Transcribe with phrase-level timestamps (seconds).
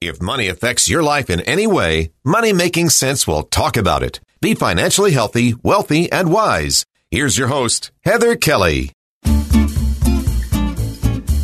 [0.00, 4.20] If money affects your life in any way, Money Making Sense will talk about it.
[4.40, 6.84] Be financially healthy, wealthy, and wise.
[7.10, 8.92] Here's your host, Heather Kelly.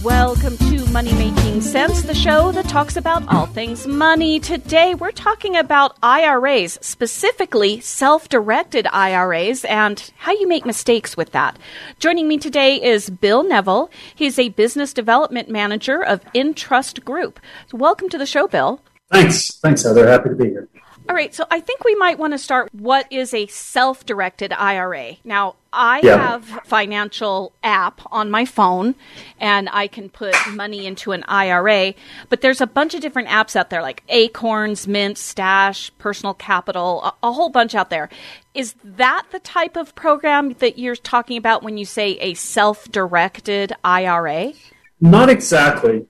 [0.05, 4.41] Welcome to Money Making Sense, the show that talks about all things money.
[4.41, 11.33] Today we're talking about IRAs, specifically self directed IRAs, and how you make mistakes with
[11.33, 11.59] that.
[11.99, 13.91] Joining me today is Bill Neville.
[14.15, 17.39] He's a business development manager of Entrust Group.
[17.71, 18.80] So welcome to the show, Bill.
[19.13, 19.59] Thanks.
[19.59, 20.09] Thanks, Heather.
[20.09, 20.67] Happy to be here.
[21.11, 22.73] All right, so I think we might want to start.
[22.73, 25.17] What is a self directed IRA?
[25.25, 26.19] Now, I Yeah.
[26.19, 28.95] have financial app on my phone
[29.41, 31.95] and I can put money into an IRA,
[32.29, 37.02] but there's a bunch of different apps out there like Acorns, Mint, Stash, Personal Capital,
[37.02, 38.09] a, a whole bunch out there.
[38.55, 42.89] Is that the type of program that you're talking about when you say a self
[42.89, 44.52] directed IRA?
[45.01, 46.07] Not exactly.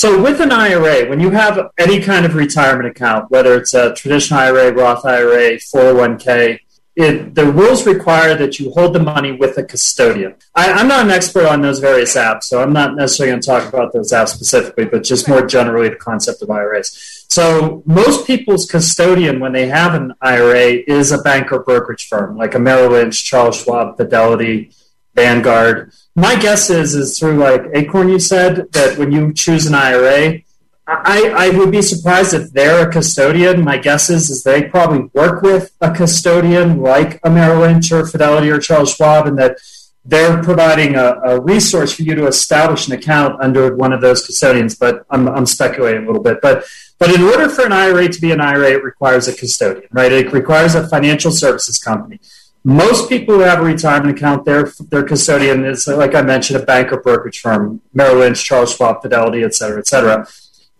[0.00, 3.92] So, with an IRA, when you have any kind of retirement account, whether it's a
[3.92, 6.58] traditional IRA, Roth IRA, 401k,
[6.96, 10.36] it, the rules require that you hold the money with a custodian.
[10.54, 13.46] I, I'm not an expert on those various apps, so I'm not necessarily going to
[13.46, 17.26] talk about those apps specifically, but just more generally the concept of IRAs.
[17.28, 22.38] So, most people's custodian when they have an IRA is a bank or brokerage firm,
[22.38, 24.72] like a Merrill Lynch, Charles Schwab, Fidelity,
[25.14, 25.92] Vanguard.
[26.14, 28.08] My guess is is through like Acorn.
[28.08, 30.42] You said that when you choose an IRA,
[30.86, 33.64] I, I would be surprised if they're a custodian.
[33.64, 38.06] My guess is is they probably work with a custodian like a Merrill Lynch or
[38.06, 39.58] Fidelity or Charles Schwab, and that
[40.04, 44.24] they're providing a, a resource for you to establish an account under one of those
[44.24, 44.74] custodians.
[44.74, 46.40] But I'm, I'm speculating a little bit.
[46.40, 46.64] But
[46.98, 50.12] but in order for an IRA to be an IRA, it requires a custodian, right?
[50.12, 52.20] It requires a financial services company.
[52.62, 56.64] Most people who have a retirement account, their their custodian is, like I mentioned, a
[56.64, 60.26] bank or brokerage firm, Merrill Lynch, Charles Schwab, Fidelity, et cetera, et cetera.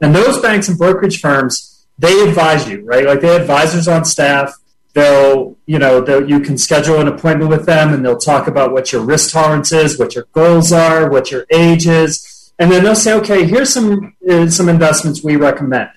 [0.01, 3.07] And those banks and brokerage firms, they advise you, right?
[3.07, 4.55] Like they have advisors on staff.
[4.93, 8.73] They'll, you know, they'll, you can schedule an appointment with them, and they'll talk about
[8.73, 12.85] what your risk tolerance is, what your goals are, what your age is, and then
[12.85, 15.91] they'll say, okay, here's some uh, some investments we recommend.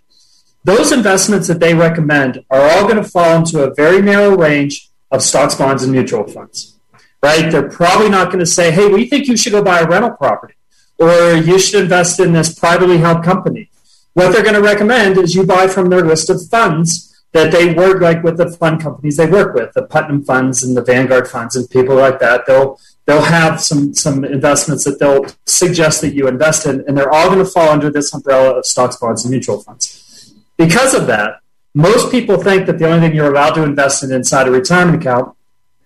[0.63, 4.89] Those investments that they recommend are all going to fall into a very narrow range
[5.13, 6.77] of stocks, bonds, and mutual funds,
[7.21, 7.49] right?
[7.49, 10.11] They're probably not going to say, hey, we think you should go buy a rental
[10.11, 10.55] property
[10.99, 13.69] or you should invest in this privately held company.
[14.13, 17.73] What they're going to recommend is you buy from their list of funds that they
[17.73, 21.27] work like with the fund companies they work with, the Putnam funds and the Vanguard
[21.27, 22.45] funds and people like that.
[22.45, 27.11] They'll they'll have some some investments that they'll suggest that you invest in, and they're
[27.11, 30.33] all going to fall under this umbrella of stocks, bonds, and mutual funds.
[30.57, 31.39] Because of that,
[31.73, 35.01] most people think that the only thing you're allowed to invest in inside a retirement
[35.01, 35.35] account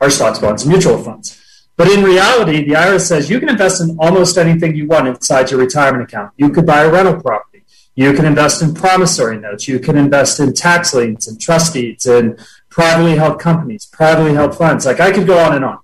[0.01, 1.41] are stocks, bonds, and mutual funds.
[1.77, 5.51] But in reality, the IRS says you can invest in almost anything you want inside
[5.51, 6.33] your retirement account.
[6.35, 7.63] You could buy a rental property.
[7.95, 9.67] You can invest in promissory notes.
[9.67, 14.57] You can invest in tax liens and trust deeds and privately held companies, privately held
[14.57, 14.85] funds.
[14.85, 15.79] Like I could go on and on.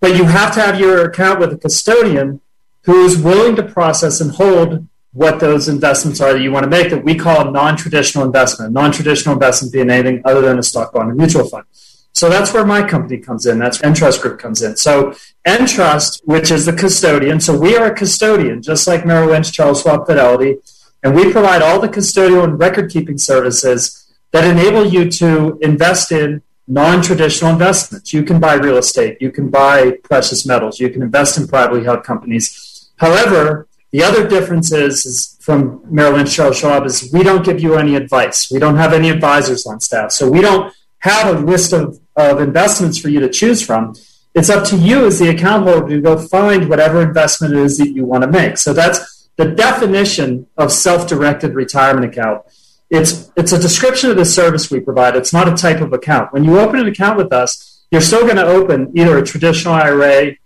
[0.00, 2.40] But you have to have your account with a custodian
[2.82, 6.90] who's willing to process and hold what those investments are that you want to make
[6.90, 8.72] that we call a non-traditional investment.
[8.74, 11.64] Non-traditional investment being anything other than a stock, bond, or mutual fund.
[12.12, 13.58] So that's where my company comes in.
[13.58, 14.76] That's Entrust Group comes in.
[14.76, 15.14] So
[15.46, 19.80] Entrust, which is the custodian, so we are a custodian, just like Merrill Lynch, Charles
[19.80, 20.58] Schwab, Fidelity,
[21.02, 26.12] and we provide all the custodial and record keeping services that enable you to invest
[26.12, 28.12] in non-traditional investments.
[28.12, 31.84] You can buy real estate, you can buy precious metals, you can invest in privately
[31.84, 32.90] held companies.
[32.96, 37.62] However, the other difference is, is from Merrill Lynch, Charles Schwab is we don't give
[37.62, 38.50] you any advice.
[38.50, 40.12] We don't have any advisors on staff.
[40.12, 43.94] So we don't have a list of, of investments for you to choose from.
[44.34, 47.78] It's up to you as the account holder to go find whatever investment it is
[47.78, 48.58] that you want to make.
[48.58, 52.42] So that's the definition of self-directed retirement account.
[52.90, 55.16] It's it's a description of the service we provide.
[55.16, 56.34] It's not a type of account.
[56.34, 59.72] When you open an account with us, you're still going to open either a traditional
[59.72, 60.36] IRA,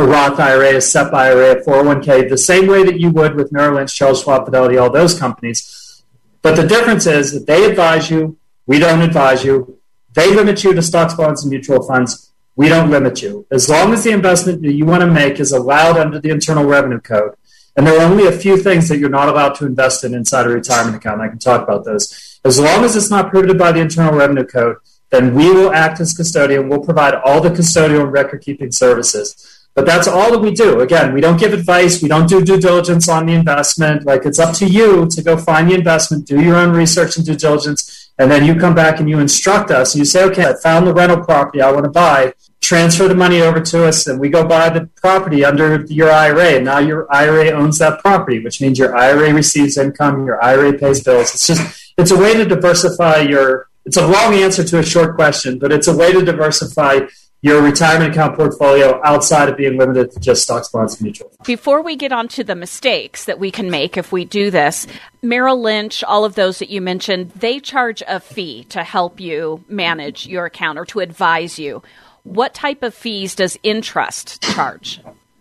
[0.00, 3.52] a Roth IRA, a SEP IRA, a 401k, the same way that you would with
[3.52, 6.02] Merrill Lynch, Charles Schwab, Fidelity, all those companies.
[6.42, 9.78] But the difference is that they advise you, we don't advise you.
[10.14, 12.32] They limit you to stocks, bonds, and mutual funds.
[12.56, 13.46] We don't limit you.
[13.50, 16.64] As long as the investment that you want to make is allowed under the Internal
[16.64, 17.34] Revenue Code,
[17.76, 20.46] And there are only a few things that you're not allowed to invest in inside
[20.46, 21.20] a retirement account.
[21.20, 22.40] I can talk about those.
[22.44, 24.76] As long as it's not prohibited by the Internal Revenue Code,
[25.10, 26.68] then we will act as custodian.
[26.68, 29.59] We'll provide all the custodial and record keeping services.
[29.80, 30.80] But that's all that we do.
[30.80, 32.02] Again, we don't give advice.
[32.02, 34.04] We don't do due diligence on the investment.
[34.04, 37.24] Like it's up to you to go find the investment, do your own research and
[37.24, 39.94] due diligence, and then you come back and you instruct us.
[39.94, 42.34] And you say, okay, I found the rental property I want to buy.
[42.60, 46.56] Transfer the money over to us, and we go buy the property under your IRA.
[46.56, 50.74] And now your IRA owns that property, which means your IRA receives income, your IRA
[50.74, 51.34] pays bills.
[51.34, 53.70] It's just it's a way to diversify your.
[53.86, 57.06] It's a long answer to a short question, but it's a way to diversify
[57.42, 61.32] your retirement account portfolio outside of being limited to just stocks, bonds, and mutual.
[61.44, 64.86] Before we get on to the mistakes that we can make if we do this,
[65.22, 69.64] Merrill Lynch, all of those that you mentioned, they charge a fee to help you
[69.68, 71.82] manage your account or to advise you.
[72.24, 75.00] What type of fees does Entrust charge?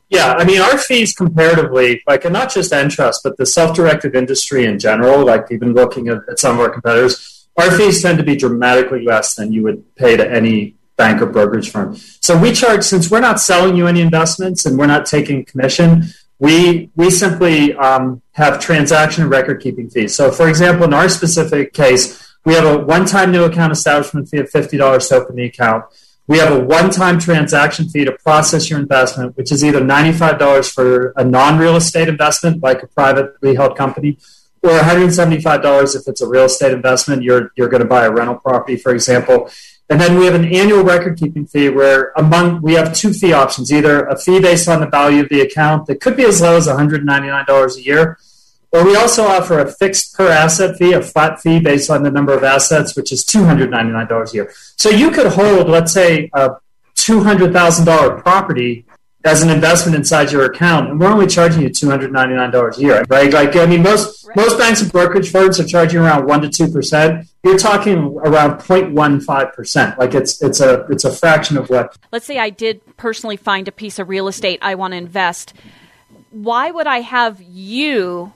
[0.10, 4.16] Yeah, I mean, our fees comparatively, like, and not just Entrust, but the self directed
[4.16, 8.18] industry in general, like, even looking at, at some of our competitors, our fees tend
[8.18, 11.96] to be dramatically less than you would pay to any bank or brokerage firm.
[11.96, 16.04] So we charge since we're not selling you any investments and we're not taking commission.
[16.38, 20.16] We we simply um, have transaction and record keeping fees.
[20.16, 22.04] So, for example, in our specific case,
[22.46, 25.46] we have a one time new account establishment fee of fifty dollars to open the
[25.46, 25.86] account.
[26.28, 30.16] We have a one time transaction fee to process your investment, which is either ninety
[30.16, 34.18] five dollars for a non real estate investment, like a privately held company,
[34.62, 37.24] or $175 if it's a real estate investment.
[37.24, 39.50] You're, you're going to buy a rental property, for example.
[39.90, 43.34] And then we have an annual record keeping fee where among we have two fee
[43.34, 46.42] options, either a fee based on the value of the account that could be as
[46.42, 48.20] low as $199 a year,
[48.72, 52.12] or we also offer a fixed per asset fee, a flat fee based on the
[52.12, 54.54] number of assets, which is $299 a year.
[54.76, 56.52] So you could hold, let's say, a
[56.96, 58.86] $200,000 property
[59.26, 62.52] as an investment inside your account, and we're only charging you two hundred ninety nine
[62.52, 63.32] dollars a year, right?
[63.32, 64.38] Like I mean, most right.
[64.38, 67.28] most banks and brokerage firms are charging around one to two percent.
[67.44, 69.98] You're talking around 0.15 percent.
[69.98, 71.96] Like it's it's a it's a fraction of what.
[72.12, 75.54] Let's say I did personally find a piece of real estate I want to invest.
[76.32, 78.34] Why would I have you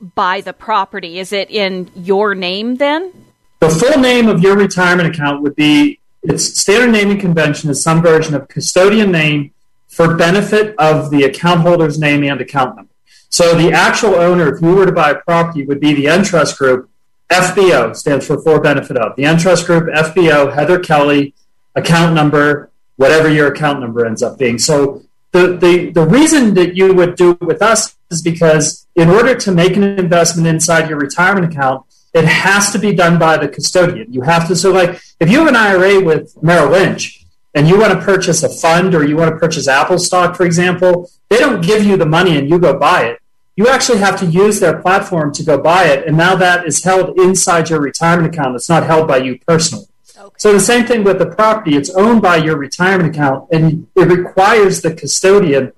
[0.00, 1.18] buy the property?
[1.18, 3.12] Is it in your name then?
[3.60, 8.02] The full name of your retirement account would be its standard naming convention is some
[8.02, 9.52] version of custodian name
[9.88, 12.90] for benefit of the account holder's name and account number.
[13.28, 16.58] So the actual owner, if you were to buy a property, would be the Entrust
[16.58, 16.90] Group.
[17.30, 19.16] FBO stands for for benefit of.
[19.16, 21.34] The Entrust Group, FBO, Heather Kelly,
[21.74, 24.58] account number, whatever your account number ends up being.
[24.58, 29.10] So the, the, the reason that you would do it with us is because in
[29.10, 33.36] order to make an investment inside your retirement account, it has to be done by
[33.36, 34.12] the custodian.
[34.12, 37.24] You have to, so like if you have an IRA with Merrill Lynch,
[37.54, 40.44] and you want to purchase a fund or you want to purchase Apple stock, for
[40.44, 43.20] example, they don't give you the money and you go buy it.
[43.56, 46.06] You actually have to use their platform to go buy it.
[46.06, 48.56] And now that is held inside your retirement account.
[48.56, 49.86] It's not held by you personally.
[50.18, 50.34] Okay.
[50.38, 51.76] So the same thing with the property.
[51.76, 55.72] It's owned by your retirement account and it requires the custodian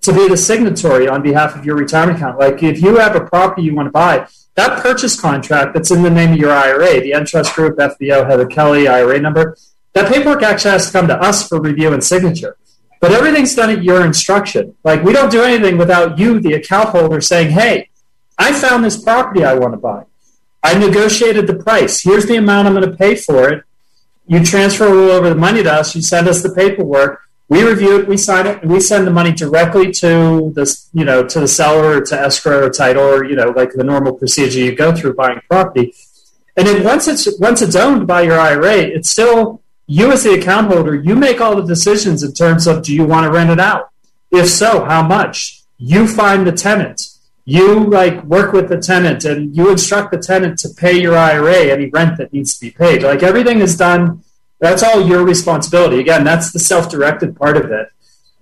[0.00, 2.38] to be the signatory on behalf of your retirement account.
[2.38, 6.02] Like if you have a property you want to buy, that purchase contract that's in
[6.02, 9.56] the name of your IRA, the Entrust Group, FBO, Heather Kelly, IRA number,
[9.94, 12.56] that paperwork actually has to come to us for review and signature.
[13.02, 14.76] But everything's done at your instruction.
[14.84, 17.90] Like we don't do anything without you, the account holder, saying, "Hey,
[18.38, 20.04] I found this property I want to buy.
[20.62, 22.00] I negotiated the price.
[22.00, 23.64] Here's the amount I'm going to pay for it.
[24.28, 25.96] You transfer over the money to us.
[25.96, 27.22] You send us the paperwork.
[27.48, 28.06] We review it.
[28.06, 31.48] We sign it, and we send the money directly to the you know to the
[31.48, 34.94] seller or to escrow or title or you know like the normal procedure you go
[34.94, 35.92] through buying property.
[36.56, 39.61] And then once it's once it's owned by your IRA, it's still
[39.92, 43.04] you as the account holder, you make all the decisions in terms of do you
[43.04, 43.90] want to rent it out?
[44.30, 45.62] If so, how much?
[45.76, 47.08] You find the tenant.
[47.44, 51.70] You like work with the tenant and you instruct the tenant to pay your IRA
[51.70, 53.02] any rent that needs to be paid.
[53.02, 54.24] Like everything is done.
[54.60, 56.00] That's all your responsibility.
[56.00, 57.88] Again, that's the self-directed part of it.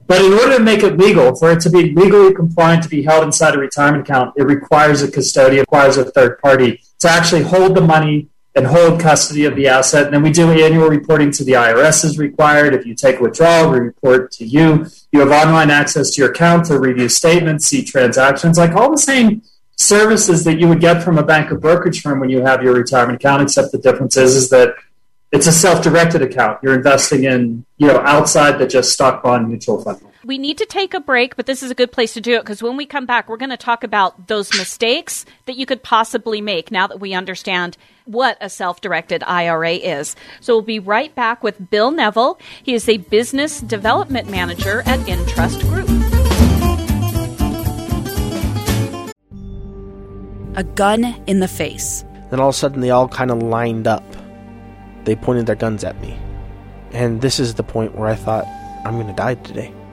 [0.07, 3.03] But in order to make it legal, for it to be legally compliant to be
[3.03, 7.43] held inside a retirement account, it requires a custodian, requires a third party to actually
[7.43, 10.07] hold the money and hold custody of the asset.
[10.07, 12.75] And then we do annual reporting to the IRS is required.
[12.75, 14.87] If you take withdrawal, we report to you.
[15.13, 18.99] You have online access to your account to review statements, see transactions, like all the
[18.99, 19.43] same
[19.77, 22.75] services that you would get from a bank or brokerage firm when you have your
[22.75, 24.75] retirement account, except the difference is, is that
[25.33, 26.59] it's a self-directed account.
[26.63, 30.01] You're investing in, you know, outside the just stock bond mutual fund.
[30.25, 32.43] We need to take a break, but this is a good place to do it
[32.43, 35.83] because when we come back, we're going to talk about those mistakes that you could
[35.83, 40.17] possibly make now that we understand what a self directed IRA is.
[40.41, 42.39] So we'll be right back with Bill Neville.
[42.63, 45.89] He is a business development manager at Entrust Group.
[50.57, 52.05] a gun in the face.
[52.31, 54.05] Then all of a sudden, they all kind of lined up.
[55.05, 56.19] They pointed their guns at me.
[56.93, 58.45] And this is the point where I thought,
[58.85, 59.73] I'm going to die today.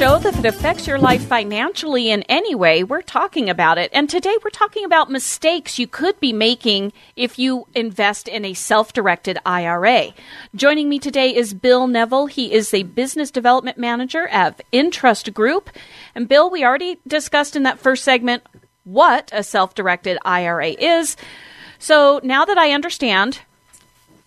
[0.00, 2.82] show that it affects your life financially in any way.
[2.82, 3.90] We're talking about it.
[3.92, 8.54] And today we're talking about mistakes you could be making if you invest in a
[8.54, 10.14] self directed IRA.
[10.54, 12.28] Joining me today is Bill Neville.
[12.28, 15.68] He is a business development manager of Entrust Group.
[16.14, 18.42] And Bill, we already discussed in that first segment
[18.84, 21.14] what a self directed IRA is.
[21.78, 23.40] So now that I understand,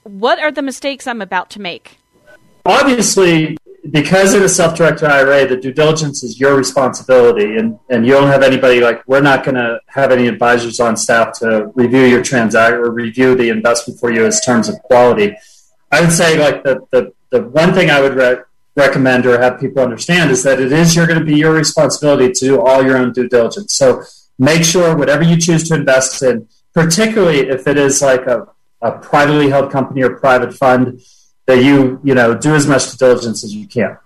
[0.03, 1.97] what are the mistakes I'm about to make?
[2.65, 3.57] obviously,
[3.93, 8.27] because in a self-directed IRA, the due diligence is your responsibility, and, and you don't
[8.27, 12.23] have anybody like we're not going to have any advisors on staff to review your
[12.23, 15.35] transaction or review the investment for you as terms of quality.
[15.91, 18.39] I would say like the the, the one thing I would re-
[18.75, 22.33] recommend or have people understand is that it is you're going to be your responsibility
[22.33, 23.75] to do all your own due diligence.
[23.75, 24.01] So
[24.39, 28.47] make sure whatever you choose to invest in, particularly if it is like a,
[28.81, 30.99] a privately held company or private fund
[31.45, 33.97] that you you know do as much diligence as you can.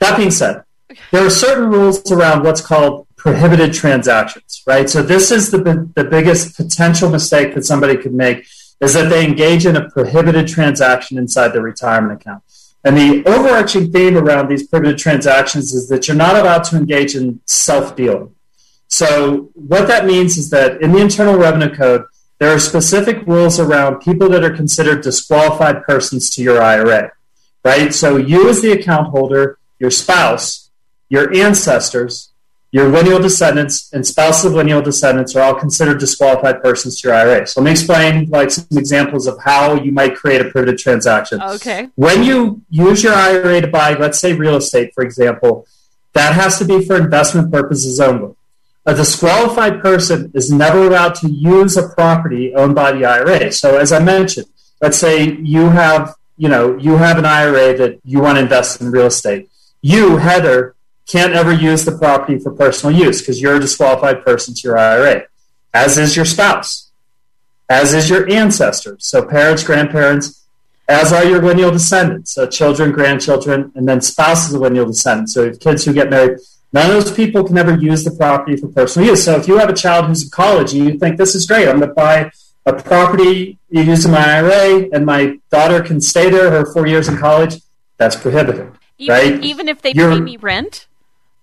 [0.00, 0.64] That being said,
[1.10, 4.90] there are certain rules around what's called prohibited transactions, right?
[4.90, 8.46] So this is the the biggest potential mistake that somebody could make
[8.80, 12.42] is that they engage in a prohibited transaction inside their retirement account.
[12.84, 17.14] And the overarching theme around these prohibited transactions is that you're not allowed to engage
[17.14, 18.34] in self dealing.
[18.88, 22.04] So, what that means is that in the Internal Revenue Code,
[22.42, 27.12] there are specific rules around people that are considered disqualified persons to your IRA,
[27.64, 27.94] right?
[27.94, 30.68] So you, as the account holder, your spouse,
[31.08, 32.32] your ancestors,
[32.72, 37.16] your lineal descendants, and spouses of lineal descendants are all considered disqualified persons to your
[37.16, 37.46] IRA.
[37.46, 41.40] So let me explain like some examples of how you might create a prohibited transaction.
[41.40, 41.90] Okay.
[41.94, 45.64] When you use your IRA to buy, let's say, real estate, for example,
[46.14, 48.34] that has to be for investment purposes only
[48.84, 53.52] a disqualified person is never allowed to use a property owned by the IRA.
[53.52, 54.46] So as I mentioned,
[54.80, 58.80] let's say you have, you know, you have an IRA that you want to invest
[58.80, 59.48] in real estate.
[59.82, 60.74] You, Heather,
[61.06, 64.78] can't ever use the property for personal use because you're a disqualified person to your
[64.78, 65.26] IRA,
[65.72, 66.90] as is your spouse,
[67.68, 69.06] as is your ancestors.
[69.06, 70.44] So parents, grandparents,
[70.88, 75.34] as are your lineal descendants, so children, grandchildren, and then spouses of lineal descendants.
[75.34, 76.38] So if kids who get married
[76.72, 79.24] None of those people can ever use the property for personal use.
[79.24, 81.68] So if you have a child who's in college and you think this is great,
[81.68, 82.30] I'm going to buy
[82.64, 86.86] a property you use in my IRA, and my daughter can stay there her four
[86.86, 87.60] years in college,
[87.96, 88.72] that's prohibited.
[88.98, 89.44] Even, right?
[89.44, 90.86] Even if they You're, pay me rent?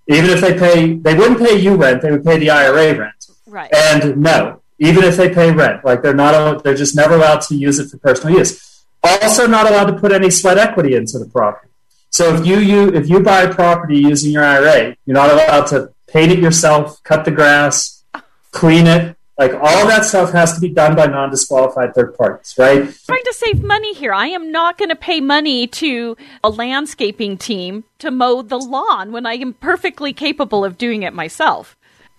[0.08, 3.28] Even if they pay, they wouldn't pay you rent, they would pay the IRA rent.
[3.46, 3.74] Right.
[3.74, 7.56] And no, even if they pay rent, like they're not, they're just never allowed to
[7.56, 8.86] use it for personal use.
[9.04, 11.69] Also, not allowed to put any sweat equity into the property.
[12.12, 15.68] So if you, you if you buy a property using your IRA, you're not allowed
[15.68, 18.04] to paint it yourself, cut the grass,
[18.52, 19.16] clean it.
[19.38, 22.82] Like all that stuff has to be done by non-disqualified third parties, right?
[22.82, 24.14] I'm trying to save money here.
[24.14, 29.14] I am not going to pay money to a landscaping team to mow the lawn
[29.14, 31.78] when I am perfectly capable of doing it myself.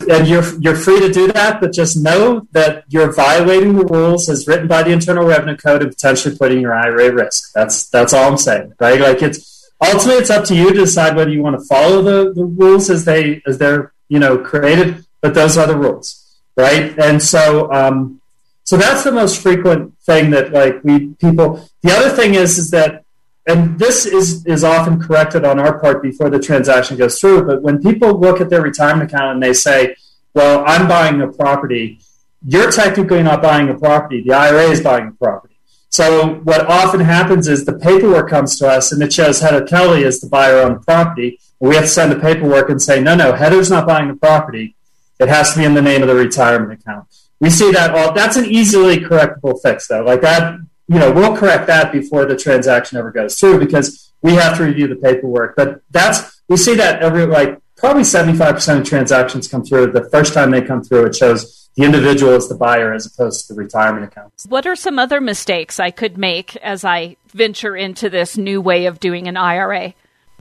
[0.09, 4.31] And you're you're free to do that, but just know that you're violating the rules
[4.31, 7.53] as written by the Internal Revenue Code and potentially putting your IRA at risk.
[7.55, 8.99] That's that's all I'm saying, right?
[8.99, 12.33] Like it's ultimately it's up to you to decide whether you want to follow the,
[12.33, 16.99] the rules as they as they're you know created but those are the rules right?
[16.99, 18.21] And so um,
[18.65, 22.71] so that's the most frequent thing that like we people the other thing is is
[22.71, 23.05] that
[23.47, 27.63] and this is is often corrected on our part before the transaction goes through but
[27.63, 29.97] when people look at their retirement account and they say
[30.35, 31.99] well i'm buying a property
[32.47, 34.23] you're technically not buying a property.
[34.23, 35.50] The ira is buying a property
[35.91, 40.05] so what often happens is the paperwork comes to us and it shows Heather Kelly
[40.05, 41.41] is the buyer on the property.
[41.59, 44.77] We have to send the paperwork and say, no, no, Heather's not buying the property.
[45.19, 47.07] It has to be in the name of the retirement account.
[47.41, 48.13] We see that all.
[48.13, 50.03] That's an easily correctable fix, though.
[50.03, 54.35] Like that, you know, we'll correct that before the transaction ever goes through because we
[54.35, 55.57] have to review the paperwork.
[55.57, 59.93] But that's we see that every like probably 75% of transactions come through.
[59.93, 63.47] The first time they come through, it shows the individual is the buyer as opposed
[63.47, 64.45] to the retirement accounts.
[64.47, 68.85] What are some other mistakes I could make as I venture into this new way
[68.85, 69.95] of doing an IRA?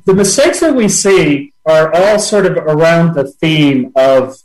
[0.05, 4.37] The mistakes that we see are all sort of around the theme of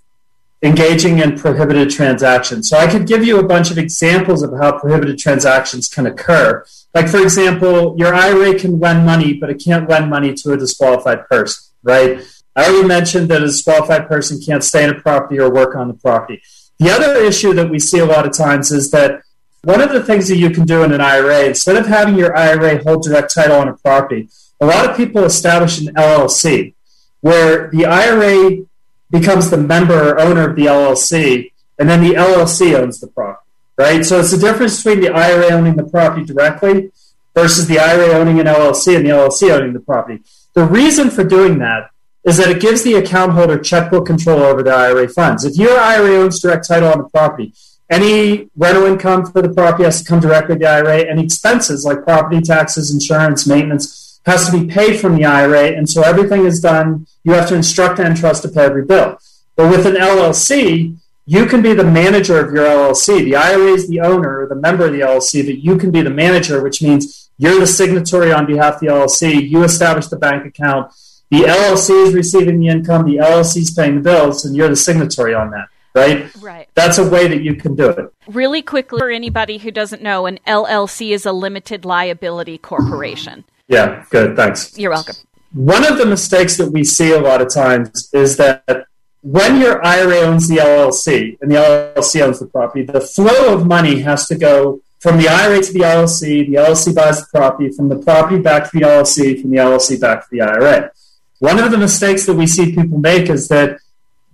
[0.63, 2.69] engaging in prohibited transactions.
[2.69, 6.65] So I could give you a bunch of examples of how prohibited transactions can occur.
[6.95, 10.57] Like, for example, your IRA can lend money, but it can't lend money to a
[10.57, 12.25] disqualified person, right?
[12.55, 15.89] I already mentioned that a disqualified person can't stay in a property or work on
[15.89, 16.41] the property.
[16.79, 19.23] The other issue that we see a lot of times is that
[19.63, 22.37] one of the things that you can do in an IRA, instead of having your
[22.37, 24.29] IRA hold direct title on a property,
[24.61, 26.75] a lot of people establish an LLC
[27.21, 28.65] where the IRA
[29.11, 33.49] becomes the member or owner of the LLC, and then the LLC owns the property,
[33.79, 34.05] right?
[34.05, 36.91] So it's the difference between the IRA owning the property directly
[37.35, 40.23] versus the IRA owning an LLC and the LLC owning the property.
[40.55, 41.91] The reason for doing that
[42.25, 45.45] is that it gives the account holder checkbook control over the IRA funds.
[45.45, 47.53] If your IRA owns direct title on the property,
[47.91, 51.11] any rental income for the property has to come directly to the IRA.
[51.11, 55.67] Any expenses like property taxes, insurance, maintenance has to be paid from the IRA.
[55.67, 57.07] And so everything is done.
[57.25, 59.19] You have to instruct Entrust to pay every bill.
[59.57, 63.25] But with an LLC, you can be the manager of your LLC.
[63.25, 66.03] The IRA is the owner or the member of the LLC, but you can be
[66.03, 69.49] the manager, which means you're the signatory on behalf of the LLC.
[69.49, 70.93] You establish the bank account.
[71.31, 73.07] The LLC is receiving the income.
[73.07, 76.35] The LLC is paying the bills, and you're the signatory on that right?
[76.37, 76.69] Right.
[76.75, 78.13] That's a way that you can do it.
[78.27, 83.45] Really quickly, for anybody who doesn't know, an LLC is a limited liability corporation.
[83.69, 84.37] Yeah, good.
[84.37, 84.77] Thanks.
[84.79, 85.17] You're welcome.
[85.53, 88.87] One of the mistakes that we see a lot of times is that
[89.23, 93.67] when your IRA owns the LLC and the LLC owns the property, the flow of
[93.67, 96.47] money has to go from the IRA to the LLC.
[96.47, 100.01] The LLC buys the property, from the property back to the LLC, from the LLC
[100.01, 100.91] back to the IRA.
[101.39, 103.79] One of the mistakes that we see people make is that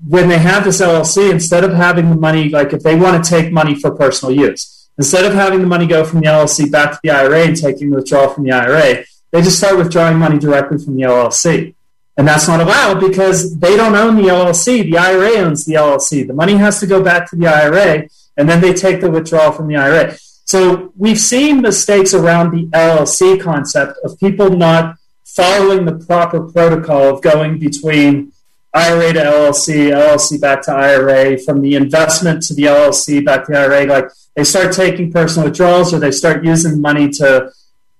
[0.06, 3.30] when they have this LLC, instead of having the money, like if they want to
[3.30, 6.92] take money for personal use, instead of having the money go from the LLC back
[6.92, 10.38] to the IRA and taking the withdrawal from the IRA, they just start withdrawing money
[10.38, 11.74] directly from the LLC.
[12.16, 14.90] And that's not allowed because they don't own the LLC.
[14.90, 16.26] The IRA owns the LLC.
[16.26, 19.52] The money has to go back to the IRA, and then they take the withdrawal
[19.52, 20.18] from the IRA.
[20.44, 24.96] So we've seen mistakes around the LLC concept of people not
[25.34, 28.32] following the proper protocol of going between
[28.72, 33.56] IRA to LLC, LLC back to IRA, from the investment to the LLC back to
[33.56, 33.86] IRA.
[33.86, 37.52] Like they start taking personal withdrawals or they start using money to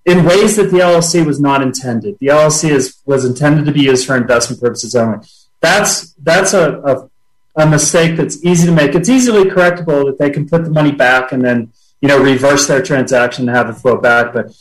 [0.07, 2.17] in ways that the LLC was not intended.
[2.21, 5.19] The LLC is was intended to be used for investment purposes only.
[5.61, 8.95] That's that's a, a, a mistake that's easy to make.
[8.95, 12.67] It's easily correctable that they can put the money back and then you know reverse
[12.67, 14.33] their transaction and have it flow back.
[14.33, 14.55] But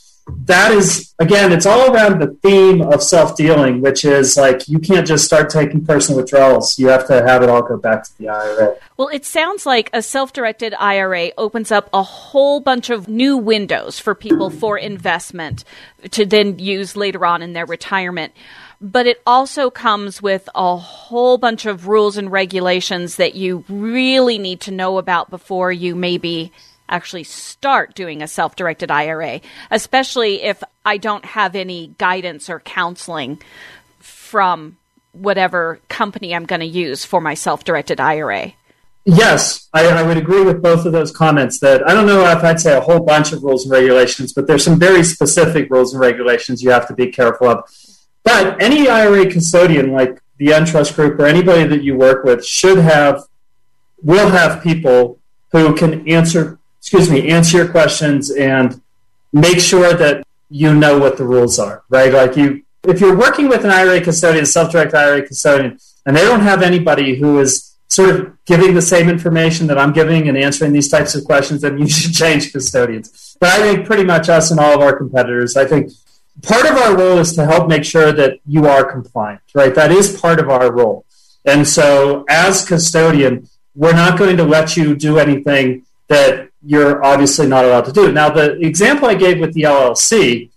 [0.46, 5.08] that is again it's all around the theme of self-dealing which is like you can't
[5.08, 6.78] just start taking personal withdrawals.
[6.78, 9.89] You have to have it all go back to the ira well it sounds like
[9.94, 15.63] a self-directed ira opens up a whole bunch of new windows for people for investment
[16.12, 18.34] to then use later on in their retirement.
[18.82, 24.38] But it also comes with a whole bunch of rules and regulations that you really
[24.38, 26.54] need to know about before you maybe
[26.89, 32.60] actually start doing a self directed IRA, especially if I don't have any guidance or
[32.60, 33.41] counseling
[33.99, 34.78] from
[35.12, 38.54] whatever company I'm going to use for my self directed IRA.
[39.06, 41.60] Yes, I, I, would agree with both of those comments.
[41.62, 44.45] That I don't know if I'd say a whole bunch of rules and regulations, but
[44.45, 47.63] there's some very specific rules and regulations you have to be careful of.
[48.23, 52.78] But any IRA custodian, like the Entrust Group or anybody that you work with, should
[52.78, 53.23] have,
[54.04, 55.19] will have people
[55.52, 56.59] who can answer
[56.91, 58.82] excuse me, answer your questions and
[59.32, 62.12] make sure that you know what the rules are, right?
[62.12, 66.39] Like you, if you're working with an IRA custodian, self-direct IRA custodian, and they don't
[66.39, 70.73] have anybody who is sort of giving the same information that I'm giving and answering
[70.73, 73.38] these types of questions, then you should change custodians.
[73.39, 75.91] But I think pretty much us and all of our competitors, I think
[76.41, 79.75] part of our role is to help make sure that you are compliant, right?
[79.75, 81.06] That is part of our role.
[81.45, 87.48] And so as custodian, we're not going to let you do anything that you're obviously
[87.48, 88.12] not allowed to do.
[88.12, 90.50] Now, the example I gave with the LLC,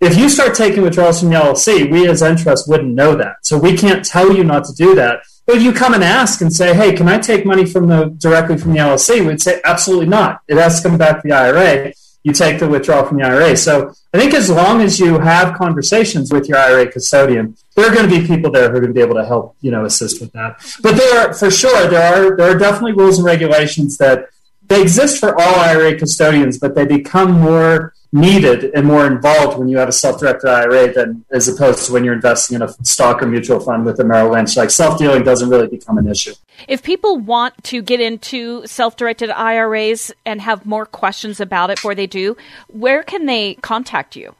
[0.00, 3.36] if you start taking withdrawals from the LLC, we as Entrust wouldn't know that.
[3.42, 5.22] So we can't tell you not to do that.
[5.46, 8.06] But if you come and ask and say, hey, can I take money from the
[8.18, 9.26] directly from the LLC?
[9.26, 10.40] We'd say, absolutely not.
[10.48, 11.92] It has to come back to the IRA.
[12.22, 13.54] You take the withdrawal from the IRA.
[13.56, 17.94] So I think as long as you have conversations with your IRA custodian, there are
[17.94, 19.84] going to be people there who are going to be able to help, you know,
[19.84, 20.64] assist with that.
[20.80, 24.28] But there are, for sure, there are, there are definitely rules and regulations that
[24.68, 29.68] they exist for all IRA custodians, but they become more needed and more involved when
[29.68, 33.20] you have a self-directed IRA than as opposed to when you're investing in a stock
[33.20, 34.56] or mutual fund with a Merrill Lynch.
[34.56, 36.34] Like self-dealing doesn't really become an issue.
[36.68, 41.96] If people want to get into self-directed IRAs and have more questions about it before
[41.96, 42.36] they do,
[42.68, 44.36] where can they contact you?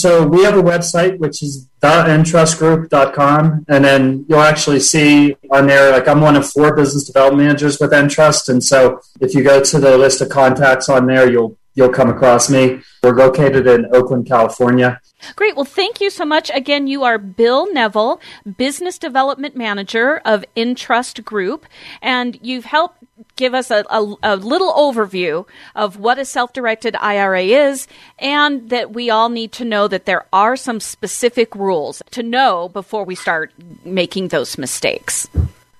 [0.00, 5.92] So we have a website which is theentrustgroup.com and then you'll actually see on there
[5.92, 9.62] like I'm one of four business development managers with Entrust and so if you go
[9.62, 12.80] to the list of contacts on there you'll you'll come across me.
[13.02, 15.00] We're located in Oakland, California.
[15.36, 15.54] Great.
[15.54, 16.50] Well, thank you so much.
[16.52, 18.20] Again, you are Bill Neville,
[18.56, 21.66] Business Development Manager of Entrust Group,
[22.02, 23.05] and you've helped
[23.36, 27.86] give us a, a, a little overview of what a self directed IRA is,
[28.18, 32.68] and that we all need to know that there are some specific rules to know
[32.68, 33.52] before we start
[33.84, 35.28] making those mistakes.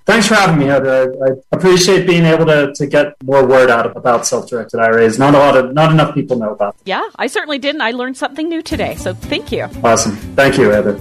[0.07, 1.13] Thanks for having me, Heather.
[1.21, 5.19] I, I, appreciate being able to, to get more word out about self-directed IRAs.
[5.19, 6.83] Not a lot of, not enough people know about them.
[6.87, 7.81] Yeah, I certainly didn't.
[7.81, 9.65] I learned something new today, so thank you.
[9.83, 10.15] Awesome.
[10.37, 11.01] Thank you, Heather.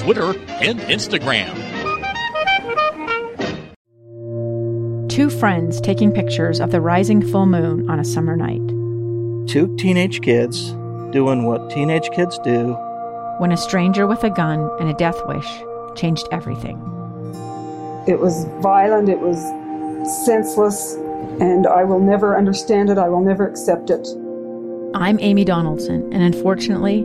[0.00, 1.54] Twitter, and Instagram.
[5.10, 8.66] Two friends taking pictures of the rising full moon on a summer night.
[9.46, 10.70] Two teenage kids
[11.12, 12.72] doing what teenage kids do.
[13.38, 15.46] When a stranger with a gun and a death wish
[15.96, 16.78] changed everything.
[18.08, 19.38] It was violent, it was
[20.24, 20.94] senseless,
[21.40, 24.08] and I will never understand it, I will never accept it.
[24.94, 27.04] I'm Amy Donaldson, and unfortunately,